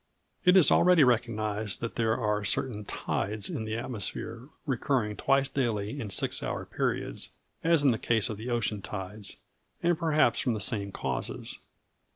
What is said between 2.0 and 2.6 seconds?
are